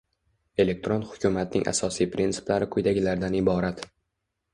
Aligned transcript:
Elektron 0.63 1.03
hukumatning 1.09 1.67
asosiy 1.71 2.09
prinsiplari 2.15 2.69
quyidagilardan 2.77 3.37
iborat: 3.41 3.85